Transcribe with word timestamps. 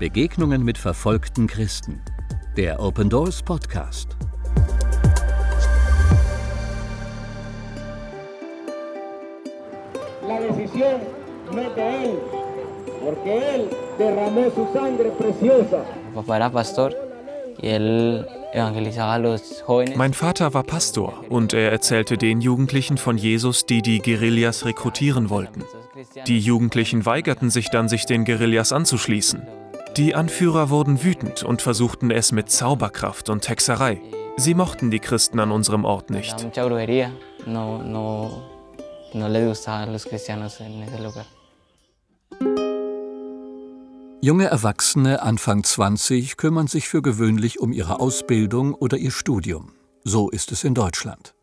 Begegnungen 0.00 0.64
mit 0.64 0.78
verfolgten 0.78 1.46
Christen. 1.46 2.00
Der 2.56 2.80
Open 2.80 3.10
Doors 3.10 3.42
Podcast. 3.42 4.16
La 10.26 10.40
decisión 10.40 11.02
no 11.52 11.60
es 11.60 11.74
de 11.74 12.04
él, 12.04 12.18
porque 13.04 13.54
él 13.54 13.68
derramó 13.98 14.50
su 14.54 14.72
sangre 14.72 15.10
preciosa. 15.10 15.84
Papá 16.14 16.36
era 16.36 16.50
pastor 16.50 16.96
y 17.60 17.68
él. 17.68 18.26
Mein 19.96 20.14
Vater 20.14 20.54
war 20.54 20.64
Pastor 20.64 21.24
und 21.28 21.52
er 21.52 21.70
erzählte 21.70 22.16
den 22.16 22.40
Jugendlichen 22.40 22.96
von 22.96 23.16
Jesus, 23.16 23.66
die 23.66 23.80
die 23.80 24.00
Guerillas 24.00 24.64
rekrutieren 24.64 25.30
wollten. 25.30 25.62
Die 26.26 26.40
Jugendlichen 26.40 27.04
weigerten 27.06 27.50
sich 27.50 27.68
dann, 27.68 27.88
sich 27.88 28.06
den 28.06 28.24
Guerillas 28.24 28.72
anzuschließen. 28.72 29.59
Die 29.96 30.14
Anführer 30.14 30.70
wurden 30.70 31.02
wütend 31.02 31.42
und 31.42 31.62
versuchten 31.62 32.10
es 32.10 32.30
mit 32.30 32.50
Zauberkraft 32.50 33.28
und 33.28 33.48
Hexerei. 33.48 34.00
Sie 34.36 34.54
mochten 34.54 34.90
die 34.90 35.00
Christen 35.00 35.40
an 35.40 35.50
unserem 35.50 35.84
Ort 35.84 36.10
nicht. 36.10 36.46
Junge 44.22 44.46
Erwachsene 44.46 45.22
Anfang 45.22 45.64
20 45.64 46.36
kümmern 46.36 46.66
sich 46.68 46.88
für 46.88 47.02
gewöhnlich 47.02 47.58
um 47.58 47.72
ihre 47.72 48.00
Ausbildung 48.00 48.74
oder 48.74 48.96
ihr 48.96 49.10
Studium. 49.10 49.72
So 50.04 50.30
ist 50.30 50.52
es 50.52 50.62
in 50.62 50.74
Deutschland. 50.74 51.34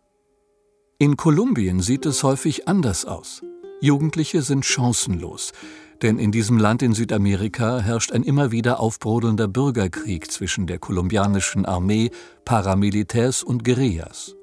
In 1.00 1.18
Kolumbien 1.18 1.82
sieht 1.82 2.06
es 2.06 2.24
häufig 2.24 2.68
anders 2.68 3.06
aus. 3.06 3.42
Jugendliche 3.82 4.42
sind 4.42 4.66
chancenlos, 4.66 5.54
denn 6.02 6.20
in 6.20 6.32
diesem 6.32 6.58
Land 6.58 6.82
in 6.82 6.94
Südamerika 6.94 7.80
herrscht 7.80 8.12
ein 8.12 8.24
immer 8.24 8.52
wieder 8.52 8.80
aufbrodelnder 8.80 9.48
Bürgerkrieg 9.48 10.32
zwischen 10.32 10.68
der 10.68 10.80
kolumbianischen 10.80 11.66
Armee, 11.66 12.12
Paramilitärs 12.46 13.44
und 13.44 13.64
Guerillas. 13.64 14.36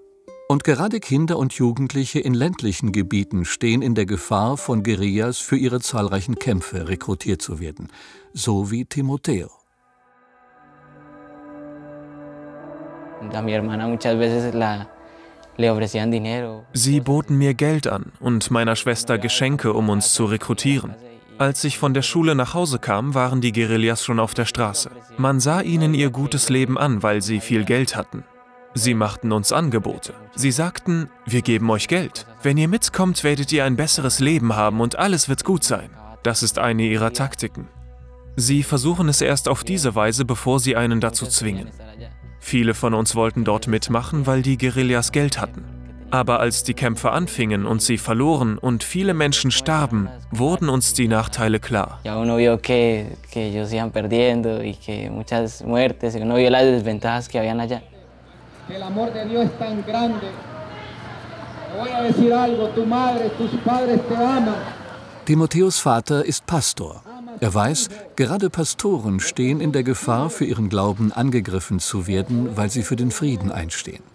Und 0.46 0.62
gerade 0.62 1.00
Kinder 1.00 1.38
und 1.38 1.54
Jugendliche 1.54 2.20
in 2.20 2.34
ländlichen 2.34 2.92
Gebieten 2.92 3.44
stehen 3.44 3.80
in 3.80 3.94
der 3.94 4.04
Gefahr, 4.04 4.56
von 4.58 4.82
Guerillas 4.82 5.38
für 5.38 5.56
ihre 5.56 5.80
zahlreichen 5.80 6.36
Kämpfe 6.36 6.86
rekrutiert 6.88 7.40
zu 7.40 7.60
werden, 7.60 7.88
so 8.34 8.70
wie 8.70 8.84
Timoteo. 8.84 9.48
Sie 16.72 17.00
boten 17.00 17.38
mir 17.38 17.54
Geld 17.54 17.86
an 17.86 18.12
und 18.20 18.50
meiner 18.50 18.76
Schwester 18.76 19.18
Geschenke, 19.18 19.72
um 19.72 19.88
uns 19.88 20.12
zu 20.12 20.26
rekrutieren. 20.26 20.94
Als 21.36 21.64
ich 21.64 21.78
von 21.78 21.94
der 21.94 22.02
Schule 22.02 22.36
nach 22.36 22.54
Hause 22.54 22.78
kam, 22.78 23.14
waren 23.14 23.40
die 23.40 23.50
Guerillas 23.50 24.04
schon 24.04 24.20
auf 24.20 24.34
der 24.34 24.44
Straße. 24.44 24.90
Man 25.16 25.40
sah 25.40 25.62
ihnen 25.62 25.92
ihr 25.92 26.10
gutes 26.10 26.48
Leben 26.48 26.78
an, 26.78 27.02
weil 27.02 27.22
sie 27.22 27.40
viel 27.40 27.64
Geld 27.64 27.96
hatten. 27.96 28.22
Sie 28.74 28.94
machten 28.94 29.32
uns 29.32 29.52
Angebote. 29.52 30.14
Sie 30.36 30.52
sagten, 30.52 31.10
wir 31.26 31.42
geben 31.42 31.70
euch 31.70 31.88
Geld. 31.88 32.26
Wenn 32.42 32.56
ihr 32.56 32.68
mitkommt, 32.68 33.24
werdet 33.24 33.50
ihr 33.52 33.64
ein 33.64 33.76
besseres 33.76 34.20
Leben 34.20 34.54
haben 34.54 34.80
und 34.80 34.96
alles 34.96 35.28
wird 35.28 35.44
gut 35.44 35.64
sein. 35.64 35.90
Das 36.22 36.42
ist 36.42 36.58
eine 36.58 36.82
ihrer 36.82 37.12
Taktiken. 37.12 37.68
Sie 38.36 38.62
versuchen 38.62 39.08
es 39.08 39.20
erst 39.20 39.48
auf 39.48 39.64
diese 39.64 39.94
Weise, 39.94 40.24
bevor 40.24 40.60
sie 40.60 40.76
einen 40.76 41.00
dazu 41.00 41.26
zwingen. 41.26 41.70
Viele 42.40 42.74
von 42.74 42.94
uns 42.94 43.14
wollten 43.14 43.44
dort 43.44 43.66
mitmachen, 43.66 44.26
weil 44.26 44.42
die 44.42 44.58
Guerillas 44.58 45.12
Geld 45.12 45.40
hatten. 45.40 45.64
Aber 46.14 46.38
als 46.38 46.62
die 46.62 46.74
Kämpfe 46.74 47.10
anfingen 47.10 47.66
und 47.66 47.82
sie 47.82 47.98
verloren 47.98 48.56
und 48.56 48.84
viele 48.84 49.14
Menschen 49.14 49.50
starben, 49.50 50.08
wurden 50.30 50.68
uns 50.68 50.92
die 50.94 51.08
Nachteile 51.08 51.58
klar. 51.58 51.98
El 58.68 58.82
amor 58.82 59.10
de 59.10 59.28
Dios 59.28 59.44
es 59.44 59.58
tan 59.58 59.84
grande. 59.84 60.28
Te 61.72 61.78
voy 61.78 61.90
a 61.90 62.02
decir 62.02 62.32
algo, 62.32 62.68
tu 62.68 62.86
madre, 62.86 63.30
tus 63.36 63.50
padres 63.64 64.00
te 64.08 64.16
aman. 64.16 64.54
Timotheus 65.26 65.80
Vater 65.80 66.24
ist 66.24 66.46
Pastor. 66.46 67.02
Er 67.40 67.52
weiß, 67.52 67.88
gerade 68.16 68.48
Pastoren 68.50 69.18
stehen 69.20 69.60
in 69.60 69.72
der 69.72 69.82
Gefahr, 69.82 70.30
für 70.30 70.44
ihren 70.46 70.68
Glauben 70.68 71.12
angegriffen 71.12 71.78
zu 71.80 72.06
werden, 72.06 72.56
weil 72.56 72.70
sie 72.70 72.84
für 72.84 72.96
den 72.96 73.10
Frieden 73.10 73.52
einstehen. 73.52 74.13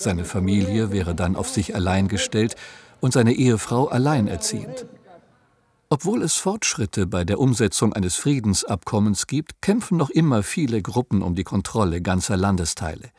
Seine 0.00 0.24
Familie 0.24 0.92
wäre 0.92 1.14
dann 1.14 1.36
auf 1.36 1.50
sich 1.50 1.74
allein 1.74 2.08
gestellt 2.08 2.56
und 3.00 3.12
seine 3.12 3.34
Ehefrau 3.34 3.88
alleinerziehend. 3.88 4.86
Obwohl 5.90 6.22
es 6.22 6.36
Fortschritte 6.36 7.06
bei 7.06 7.26
der 7.26 7.38
Umsetzung 7.38 7.92
eines 7.92 8.16
Friedensabkommens 8.16 9.26
gibt, 9.26 9.60
kämpfen 9.60 9.98
noch 9.98 10.08
immer 10.08 10.42
viele 10.42 10.80
Gruppen 10.80 11.20
um 11.20 11.34
die 11.34 11.44
Kontrolle 11.44 12.00
ganzer 12.00 12.38
Landesteile. 12.38 13.10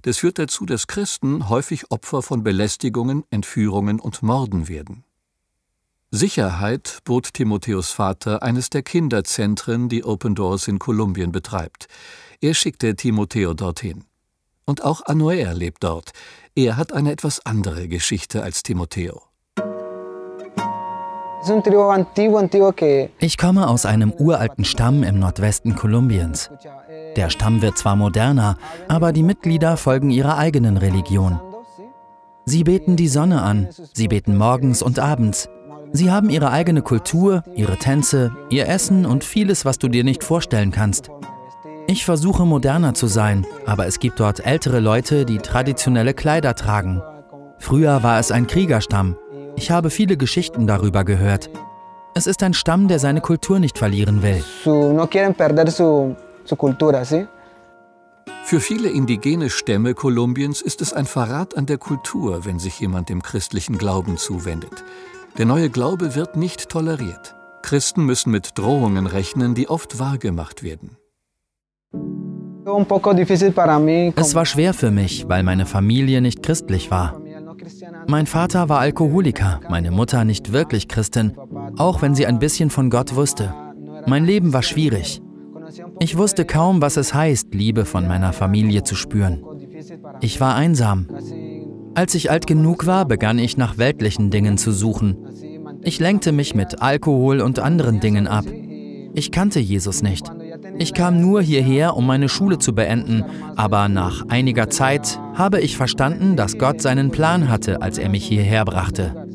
Das 0.00 0.16
führt 0.16 0.38
dazu, 0.38 0.64
dass 0.64 0.86
Christen 0.86 1.50
häufig 1.50 1.90
Opfer 1.90 2.22
von 2.22 2.42
Belästigungen, 2.42 3.24
Entführungen 3.28 4.00
und 4.00 4.22
Morden 4.22 4.66
werden. 4.66 5.04
Sicherheit 6.10 7.00
bot 7.04 7.34
Timotheus 7.34 7.90
Vater 7.90 8.42
eines 8.42 8.70
der 8.70 8.82
Kinderzentren, 8.82 9.90
die 9.90 10.04
Open 10.04 10.34
Doors 10.34 10.68
in 10.68 10.78
Kolumbien 10.78 11.32
betreibt. 11.32 11.86
Er 12.40 12.54
schickte 12.54 12.96
Timotheo 12.96 13.52
dorthin. 13.52 14.06
Und 14.70 14.84
auch 14.84 15.04
Anuer 15.04 15.52
lebt 15.52 15.82
dort. 15.82 16.12
Er 16.54 16.76
hat 16.76 16.92
eine 16.92 17.10
etwas 17.10 17.44
andere 17.44 17.88
Geschichte 17.88 18.44
als 18.44 18.62
Timotheo. 18.62 19.20
Ich 23.18 23.36
komme 23.36 23.66
aus 23.66 23.84
einem 23.84 24.12
uralten 24.12 24.64
Stamm 24.64 25.02
im 25.02 25.18
Nordwesten 25.18 25.74
Kolumbiens. 25.74 26.50
Der 27.16 27.30
Stamm 27.30 27.62
wird 27.62 27.78
zwar 27.78 27.96
moderner, 27.96 28.56
aber 28.86 29.12
die 29.12 29.24
Mitglieder 29.24 29.76
folgen 29.76 30.10
ihrer 30.10 30.38
eigenen 30.38 30.76
Religion. 30.76 31.40
Sie 32.44 32.62
beten 32.62 32.94
die 32.94 33.08
Sonne 33.08 33.42
an, 33.42 33.70
sie 33.92 34.06
beten 34.06 34.36
morgens 34.36 34.82
und 34.82 35.00
abends. 35.00 35.48
Sie 35.90 36.12
haben 36.12 36.30
ihre 36.30 36.52
eigene 36.52 36.82
Kultur, 36.82 37.42
ihre 37.56 37.76
Tänze, 37.76 38.30
ihr 38.50 38.68
Essen 38.68 39.04
und 39.04 39.24
vieles, 39.24 39.64
was 39.64 39.80
du 39.80 39.88
dir 39.88 40.04
nicht 40.04 40.22
vorstellen 40.22 40.70
kannst. 40.70 41.10
Ich 41.90 42.04
versuche 42.04 42.46
moderner 42.46 42.94
zu 42.94 43.08
sein, 43.08 43.44
aber 43.66 43.88
es 43.88 43.98
gibt 43.98 44.20
dort 44.20 44.46
ältere 44.46 44.78
Leute, 44.78 45.24
die 45.24 45.38
traditionelle 45.38 46.14
Kleider 46.14 46.54
tragen. 46.54 47.02
Früher 47.58 48.04
war 48.04 48.20
es 48.20 48.30
ein 48.30 48.46
Kriegerstamm. 48.46 49.16
Ich 49.56 49.72
habe 49.72 49.90
viele 49.90 50.16
Geschichten 50.16 50.68
darüber 50.68 51.02
gehört. 51.02 51.50
Es 52.14 52.28
ist 52.28 52.44
ein 52.44 52.54
Stamm, 52.54 52.86
der 52.86 53.00
seine 53.00 53.20
Kultur 53.20 53.58
nicht 53.58 53.76
verlieren 53.76 54.22
will. 54.22 54.44
Für 58.44 58.60
viele 58.60 58.88
indigene 58.88 59.50
Stämme 59.50 59.94
Kolumbiens 59.94 60.62
ist 60.62 60.82
es 60.82 60.92
ein 60.92 61.06
Verrat 61.06 61.56
an 61.56 61.66
der 61.66 61.78
Kultur, 61.78 62.44
wenn 62.44 62.60
sich 62.60 62.78
jemand 62.78 63.08
dem 63.08 63.20
christlichen 63.20 63.78
Glauben 63.78 64.16
zuwendet. 64.16 64.84
Der 65.38 65.46
neue 65.46 65.70
Glaube 65.70 66.14
wird 66.14 66.36
nicht 66.36 66.68
toleriert. 66.68 67.34
Christen 67.62 68.04
müssen 68.04 68.30
mit 68.30 68.56
Drohungen 68.56 69.08
rechnen, 69.08 69.56
die 69.56 69.68
oft 69.68 69.98
wahrgemacht 69.98 70.62
werden. 70.62 70.99
Es 74.16 74.34
war 74.34 74.46
schwer 74.46 74.74
für 74.74 74.90
mich, 74.90 75.28
weil 75.28 75.42
meine 75.42 75.66
Familie 75.66 76.20
nicht 76.20 76.42
christlich 76.42 76.90
war. 76.90 77.20
Mein 78.06 78.26
Vater 78.26 78.68
war 78.68 78.80
Alkoholiker, 78.80 79.60
meine 79.68 79.90
Mutter 79.90 80.24
nicht 80.24 80.52
wirklich 80.52 80.88
Christin, 80.88 81.32
auch 81.76 82.02
wenn 82.02 82.14
sie 82.14 82.26
ein 82.26 82.38
bisschen 82.38 82.70
von 82.70 82.90
Gott 82.90 83.14
wusste. 83.14 83.54
Mein 84.06 84.24
Leben 84.24 84.52
war 84.52 84.62
schwierig. 84.62 85.20
Ich 86.00 86.16
wusste 86.16 86.44
kaum, 86.44 86.82
was 86.82 86.96
es 86.96 87.14
heißt, 87.14 87.54
Liebe 87.54 87.84
von 87.84 88.08
meiner 88.08 88.32
Familie 88.32 88.82
zu 88.82 88.94
spüren. 88.94 89.44
Ich 90.20 90.40
war 90.40 90.54
einsam. 90.54 91.06
Als 91.94 92.14
ich 92.14 92.30
alt 92.30 92.46
genug 92.46 92.86
war, 92.86 93.04
begann 93.04 93.38
ich 93.38 93.56
nach 93.56 93.78
weltlichen 93.78 94.30
Dingen 94.30 94.58
zu 94.58 94.72
suchen. 94.72 95.16
Ich 95.82 95.98
lenkte 95.98 96.32
mich 96.32 96.54
mit 96.54 96.82
Alkohol 96.82 97.40
und 97.40 97.58
anderen 97.58 98.00
Dingen 98.00 98.26
ab. 98.26 98.44
Ich 99.14 99.30
kannte 99.30 99.60
Jesus 99.60 100.02
nicht. 100.02 100.30
Ich 100.80 100.94
kam 100.94 101.20
nur 101.20 101.42
hierher, 101.42 101.94
um 101.94 102.06
meine 102.06 102.30
Schule 102.30 102.56
zu 102.56 102.74
beenden, 102.74 103.22
aber 103.54 103.90
nach 103.90 104.24
einiger 104.30 104.70
Zeit 104.70 105.20
habe 105.34 105.60
ich 105.60 105.76
verstanden, 105.76 106.36
dass 106.36 106.56
Gott 106.56 106.80
seinen 106.80 107.10
Plan 107.10 107.50
hatte, 107.50 107.82
als 107.82 107.98
er 107.98 108.08
mich 108.08 108.26
hierher 108.26 108.64
brachte. 108.64 109.26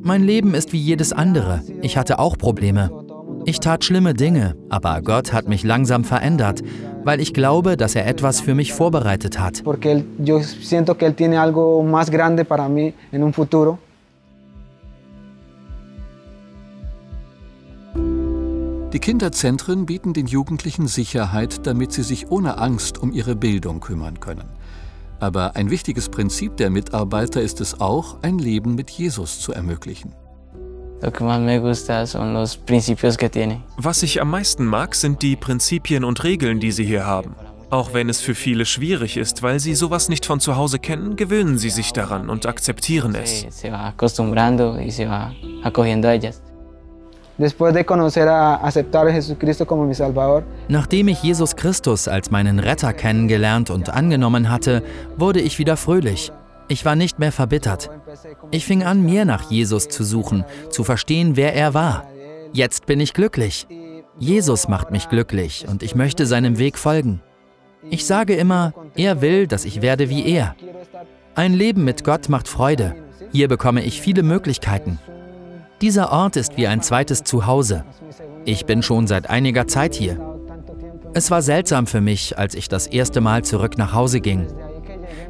Mein 0.00 0.22
Leben 0.22 0.54
ist 0.54 0.72
wie 0.72 0.78
jedes 0.78 1.12
andere. 1.12 1.62
Ich 1.82 1.96
hatte 1.96 2.20
auch 2.20 2.38
Probleme. 2.38 2.92
Ich 3.46 3.58
tat 3.58 3.82
schlimme 3.84 4.14
Dinge, 4.14 4.54
aber 4.68 5.02
Gott 5.02 5.32
hat 5.32 5.48
mich 5.48 5.64
langsam 5.64 6.04
verändert, 6.04 6.62
weil 7.02 7.20
ich 7.20 7.34
glaube, 7.34 7.76
dass 7.76 7.96
er 7.96 8.06
etwas 8.06 8.40
für 8.40 8.54
mich 8.54 8.72
vorbereitet 8.72 9.40
hat. 9.40 9.64
Porque 9.64 10.04
yo 10.18 10.40
siento 10.40 10.94
que 10.96 11.06
Él 11.06 11.14
tiene 11.16 11.36
algo 11.36 11.82
más 11.82 12.12
grande 12.12 12.44
para 12.44 12.68
mí 12.68 12.94
en 13.10 13.24
un. 13.24 13.34
Die 18.94 19.00
Kinderzentren 19.00 19.86
bieten 19.86 20.12
den 20.12 20.28
Jugendlichen 20.28 20.86
Sicherheit, 20.86 21.66
damit 21.66 21.92
sie 21.92 22.04
sich 22.04 22.30
ohne 22.30 22.58
Angst 22.58 22.96
um 22.96 23.12
ihre 23.12 23.34
Bildung 23.34 23.80
kümmern 23.80 24.20
können. 24.20 24.48
Aber 25.18 25.56
ein 25.56 25.68
wichtiges 25.68 26.08
Prinzip 26.08 26.56
der 26.58 26.70
Mitarbeiter 26.70 27.42
ist 27.42 27.60
es 27.60 27.80
auch, 27.80 28.18
ein 28.22 28.38
Leben 28.38 28.76
mit 28.76 28.90
Jesus 28.90 29.40
zu 29.40 29.52
ermöglichen. 29.52 30.14
Was 33.76 34.04
ich 34.04 34.20
am 34.20 34.30
meisten 34.30 34.64
mag, 34.64 34.94
sind 34.94 35.22
die 35.22 35.34
Prinzipien 35.34 36.04
und 36.04 36.22
Regeln, 36.22 36.60
die 36.60 36.70
sie 36.70 36.84
hier 36.84 37.04
haben. 37.04 37.34
Auch 37.70 37.94
wenn 37.94 38.08
es 38.08 38.20
für 38.20 38.36
viele 38.36 38.64
schwierig 38.64 39.16
ist, 39.16 39.42
weil 39.42 39.58
sie 39.58 39.74
sowas 39.74 40.08
nicht 40.08 40.24
von 40.24 40.38
zu 40.38 40.54
Hause 40.54 40.78
kennen, 40.78 41.16
gewöhnen 41.16 41.58
sie 41.58 41.70
sich 41.70 41.92
daran 41.92 42.30
und 42.30 42.46
akzeptieren 42.46 43.16
es. 43.16 43.44
Nachdem 50.68 51.08
ich 51.08 51.22
Jesus 51.22 51.56
Christus 51.56 52.08
als 52.08 52.30
meinen 52.30 52.58
Retter 52.60 52.92
kennengelernt 52.92 53.70
und 53.70 53.90
angenommen 53.90 54.50
hatte, 54.50 54.82
wurde 55.16 55.40
ich 55.40 55.58
wieder 55.58 55.76
fröhlich. 55.76 56.32
Ich 56.68 56.84
war 56.84 56.96
nicht 56.96 57.18
mehr 57.18 57.32
verbittert. 57.32 57.90
Ich 58.50 58.64
fing 58.64 58.84
an, 58.84 59.04
mehr 59.04 59.24
nach 59.24 59.50
Jesus 59.50 59.88
zu 59.88 60.04
suchen, 60.04 60.44
zu 60.70 60.84
verstehen, 60.84 61.36
wer 61.36 61.54
er 61.54 61.74
war. 61.74 62.04
Jetzt 62.52 62.86
bin 62.86 63.00
ich 63.00 63.14
glücklich. 63.14 63.66
Jesus 64.18 64.68
macht 64.68 64.92
mich 64.92 65.08
glücklich 65.08 65.66
und 65.68 65.82
ich 65.82 65.96
möchte 65.96 66.26
seinem 66.26 66.58
Weg 66.58 66.78
folgen. 66.78 67.20
Ich 67.90 68.06
sage 68.06 68.34
immer, 68.34 68.72
er 68.94 69.20
will, 69.20 69.46
dass 69.46 69.64
ich 69.64 69.82
werde 69.82 70.08
wie 70.08 70.24
er. 70.24 70.54
Ein 71.34 71.52
Leben 71.52 71.84
mit 71.84 72.04
Gott 72.04 72.28
macht 72.28 72.48
Freude. 72.48 72.94
Hier 73.32 73.48
bekomme 73.48 73.84
ich 73.84 74.00
viele 74.00 74.22
Möglichkeiten. 74.22 75.00
Dieser 75.80 76.12
Ort 76.12 76.36
ist 76.36 76.56
wie 76.56 76.66
ein 76.66 76.82
zweites 76.82 77.24
Zuhause. 77.24 77.84
Ich 78.44 78.66
bin 78.66 78.82
schon 78.82 79.06
seit 79.06 79.28
einiger 79.28 79.66
Zeit 79.66 79.94
hier. 79.94 80.18
Es 81.14 81.30
war 81.30 81.42
seltsam 81.42 81.86
für 81.86 82.00
mich, 82.00 82.38
als 82.38 82.54
ich 82.54 82.68
das 82.68 82.86
erste 82.86 83.20
Mal 83.20 83.44
zurück 83.44 83.78
nach 83.78 83.92
Hause 83.92 84.20
ging. 84.20 84.46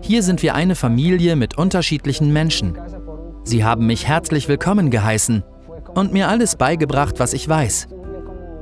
Hier 0.00 0.22
sind 0.22 0.42
wir 0.42 0.54
eine 0.54 0.74
Familie 0.74 1.36
mit 1.36 1.56
unterschiedlichen 1.56 2.32
Menschen. 2.32 2.78
Sie 3.44 3.64
haben 3.64 3.86
mich 3.86 4.06
herzlich 4.06 4.48
willkommen 4.48 4.90
geheißen 4.90 5.44
und 5.94 6.12
mir 6.12 6.28
alles 6.28 6.56
beigebracht, 6.56 7.18
was 7.18 7.32
ich 7.32 7.48
weiß. 7.48 7.88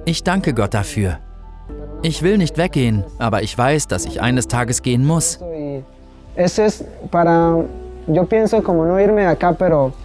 Ich 0.05 0.25
danke 0.25 0.55
Gott 0.55 0.75
dafür. 0.75 1.19
Ich 2.03 2.23
will 2.23 2.39
nicht 2.39 2.59
weggehen, 2.59 3.05
aber 3.19 3.43
ich 3.43 3.57
weiß, 3.57 3.87
dass 3.87 4.05
ich 4.07 4.21
eines 4.21 4.49
Tages 4.49 4.83
gehen 4.83 5.07
muss. 5.07 5.39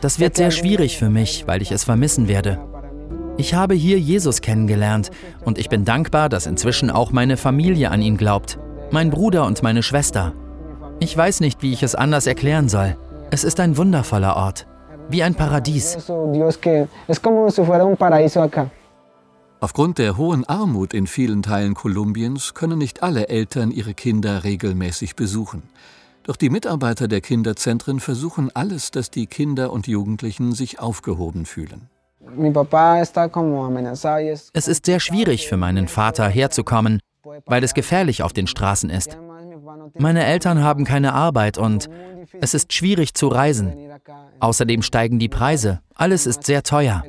Das 0.02 0.20
wird 0.20 0.36
sehr 0.36 0.52
schwierig 0.52 0.98
für 0.98 1.10
mich, 1.10 1.48
weil 1.48 1.62
ich 1.62 1.72
es 1.72 1.84
vermissen 1.84 2.28
werde. 2.28 2.60
Ich 3.38 3.54
habe 3.54 3.74
hier 3.76 4.00
Jesus 4.00 4.42
kennengelernt 4.42 5.12
und 5.46 5.58
ich 5.58 5.70
bin 5.70 5.86
dankbar, 5.86 6.30
dass 6.30 6.48
inzwischen 6.48 6.90
auch 6.90 7.12
meine 7.12 7.38
Familie 7.38 7.92
an 7.92 8.02
ihn 8.02 8.18
glaubt. 8.18 8.60
Mein 8.92 9.10
Bruder 9.10 9.46
und 9.46 9.64
meine 9.64 9.84
Schwester. 9.84 10.34
Ich 11.00 11.16
weiß 11.16 11.42
nicht, 11.42 11.62
wie 11.62 11.74
ich 11.74 11.84
es 11.84 11.94
anders 11.96 12.26
erklären 12.26 12.70
soll. 12.70 12.96
Es 13.30 13.44
ist 13.44 13.60
ein 13.60 13.78
wundervoller 13.78 14.36
Ort, 14.36 14.68
wie 15.10 15.22
ein 15.22 15.36
Paradies. 15.36 15.98
Aufgrund 19.60 19.98
der 19.98 20.18
hohen 20.18 20.46
Armut 20.46 20.94
in 20.94 21.08
vielen 21.08 21.42
Teilen 21.44 21.74
Kolumbiens 21.74 22.54
können 22.54 22.78
nicht 22.78 23.04
alle 23.04 23.28
Eltern 23.28 23.72
ihre 23.72 23.94
Kinder 23.94 24.44
regelmäßig 24.44 25.16
besuchen. 25.16 25.64
Doch 26.28 26.36
die 26.36 26.50
Mitarbeiter 26.50 27.08
der 27.08 27.22
Kinderzentren 27.22 28.02
versuchen 28.02 28.52
alles, 28.54 28.92
dass 28.92 29.10
die 29.10 29.28
Kinder 29.28 29.72
und 29.72 29.88
Jugendlichen 29.88 30.52
sich 30.52 30.78
aufgehoben 30.78 31.46
fühlen. 31.46 31.90
Es 34.54 34.68
ist 34.68 34.86
sehr 34.86 35.00
schwierig 35.00 35.48
für 35.48 35.56
meinen 35.56 35.88
Vater 35.88 36.28
herzukommen, 36.28 37.00
weil 37.46 37.64
es 37.64 37.74
gefährlich 37.74 38.24
auf 38.24 38.34
den 38.34 38.48
Straßen 38.48 38.90
ist. 38.90 39.18
Meine 39.98 40.26
Eltern 40.26 40.62
haben 40.62 40.84
keine 40.84 41.14
Arbeit 41.14 41.58
und 41.58 41.90
es 42.42 42.54
ist 42.54 42.74
schwierig 42.74 43.14
zu 43.14 43.28
reisen. 43.28 43.74
Außerdem 44.40 44.82
steigen 44.82 45.20
die 45.20 45.30
Preise. 45.30 45.82
Alles 45.96 46.28
ist 46.28 46.46
sehr 46.46 46.64
teuer. 46.64 47.04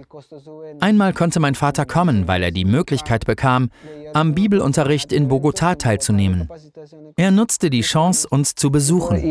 Einmal 0.80 1.12
konnte 1.12 1.40
mein 1.40 1.54
Vater 1.54 1.84
kommen, 1.84 2.26
weil 2.26 2.42
er 2.42 2.50
die 2.50 2.64
Möglichkeit 2.64 3.26
bekam, 3.26 3.70
am 4.14 4.34
Bibelunterricht 4.34 5.12
in 5.12 5.28
Bogotá 5.28 5.76
teilzunehmen. 5.76 6.48
Er 7.16 7.30
nutzte 7.30 7.70
die 7.70 7.82
Chance, 7.82 8.26
uns 8.28 8.54
zu 8.54 8.70
besuchen. 8.70 9.22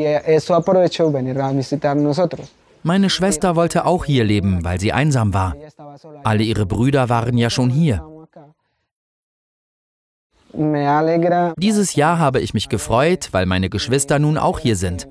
Meine 2.83 3.09
Schwester 3.09 3.55
wollte 3.55 3.85
auch 3.85 4.05
hier 4.05 4.23
leben, 4.23 4.63
weil 4.63 4.79
sie 4.79 4.93
einsam 4.93 5.33
war. 5.33 5.55
Alle 6.23 6.43
ihre 6.43 6.65
Brüder 6.65 7.09
waren 7.09 7.37
ja 7.37 7.49
schon 7.49 7.69
hier. 7.69 8.05
Dieses 11.57 11.95
Jahr 11.95 12.19
habe 12.19 12.39
ich 12.39 12.54
mich 12.54 12.69
gefreut, 12.69 13.30
weil 13.31 13.45
meine 13.45 13.69
Geschwister 13.69 14.19
nun 14.19 14.38
auch 14.38 14.59
hier 14.59 14.75
sind. 14.75 15.07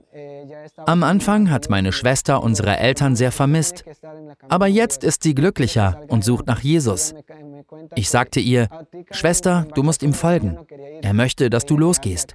Am 0.85 1.03
Anfang 1.03 1.51
hat 1.51 1.71
meine 1.71 1.93
Schwester 1.93 2.43
unsere 2.43 2.77
Eltern 2.77 3.17
sehr 3.17 3.33
vermisst, 3.33 3.85
aber 4.49 4.67
jetzt 4.67 5.05
ist 5.05 5.23
sie 5.23 5.35
glücklicher 5.35 6.03
und 6.09 6.25
sucht 6.25 6.47
nach 6.47 6.61
Jesus. 6.61 7.15
Ich 7.95 8.11
sagte 8.11 8.41
ihr, 8.41 8.69
Schwester, 9.11 9.67
du 9.75 9.83
musst 9.83 10.03
ihm 10.03 10.13
folgen. 10.13 10.59
Er 11.03 11.15
möchte, 11.15 11.49
dass 11.49 11.65
du 11.65 11.77
losgehst. 11.79 12.35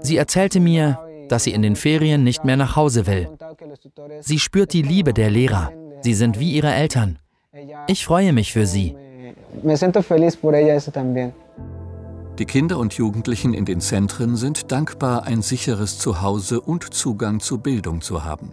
Sie 0.00 0.16
erzählte 0.16 0.60
mir, 0.60 0.98
dass 1.28 1.44
sie 1.44 1.52
in 1.52 1.62
den 1.62 1.76
Ferien 1.76 2.24
nicht 2.24 2.44
mehr 2.44 2.56
nach 2.56 2.76
Hause 2.76 3.06
will. 3.06 3.28
Sie 4.20 4.38
spürt 4.38 4.72
die 4.72 4.82
Liebe 4.82 5.12
der 5.12 5.30
Lehrer. 5.30 5.72
Sie 6.02 6.14
sind 6.14 6.38
wie 6.38 6.52
ihre 6.52 6.72
Eltern. 6.72 7.18
Ich 7.86 8.04
freue 8.04 8.32
mich 8.32 8.52
für 8.52 8.66
sie. 8.66 8.96
Die 12.38 12.44
Kinder 12.44 12.78
und 12.78 12.92
Jugendlichen 12.92 13.54
in 13.54 13.64
den 13.64 13.80
Zentren 13.80 14.36
sind 14.36 14.70
dankbar, 14.70 15.24
ein 15.24 15.40
sicheres 15.40 15.98
Zuhause 15.98 16.60
und 16.60 16.92
Zugang 16.92 17.40
zu 17.40 17.56
Bildung 17.58 18.02
zu 18.02 18.24
haben. 18.24 18.50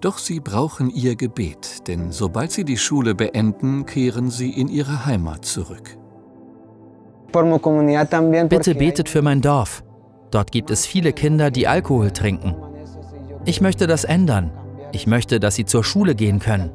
Doch 0.00 0.18
sie 0.18 0.38
brauchen 0.38 0.88
ihr 0.88 1.16
Gebet, 1.16 1.88
denn 1.88 2.12
sobald 2.12 2.52
sie 2.52 2.64
die 2.64 2.76
Schule 2.76 3.16
beenden, 3.16 3.86
kehren 3.86 4.30
sie 4.30 4.50
in 4.50 4.68
ihre 4.68 5.04
Heimat 5.04 5.44
zurück. 5.44 5.96
Bitte 8.48 8.74
betet 8.76 9.08
für 9.08 9.22
mein 9.22 9.40
Dorf. 9.40 9.82
Dort 10.30 10.52
gibt 10.52 10.70
es 10.70 10.86
viele 10.86 11.12
Kinder, 11.12 11.50
die 11.50 11.66
Alkohol 11.66 12.12
trinken. 12.12 12.54
Ich 13.44 13.60
möchte 13.60 13.88
das 13.88 14.04
ändern. 14.04 14.52
Ich 14.92 15.08
möchte, 15.08 15.40
dass 15.40 15.56
sie 15.56 15.64
zur 15.64 15.82
Schule 15.82 16.14
gehen 16.14 16.38
können. 16.38 16.70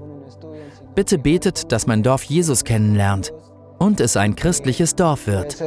Bitte 0.93 1.17
betet, 1.17 1.71
dass 1.71 1.87
mein 1.87 2.03
Dorf 2.03 2.23
Jesus 2.23 2.65
kennenlernt 2.65 3.31
und 3.79 3.99
es 3.99 4.17
ein 4.17 4.35
christliches 4.35 4.95
Dorf 4.95 5.27
wird. 5.27 5.61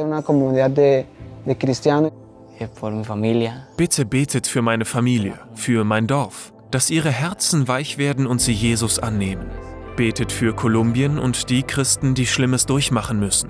Bitte 3.77 4.05
betet 4.05 4.47
für 4.47 4.61
meine 4.61 4.85
Familie, 4.85 5.33
für 5.53 5.83
mein 5.83 6.07
Dorf, 6.07 6.53
dass 6.71 6.89
ihre 6.89 7.11
Herzen 7.11 7.67
weich 7.67 7.97
werden 7.97 8.25
und 8.25 8.41
sie 8.41 8.53
Jesus 8.53 8.99
annehmen. 8.99 9.51
Betet 9.95 10.31
für 10.31 10.53
Kolumbien 10.53 11.19
und 11.19 11.49
die 11.49 11.63
Christen, 11.63 12.15
die 12.15 12.27
Schlimmes 12.27 12.65
durchmachen 12.65 13.19
müssen. 13.19 13.49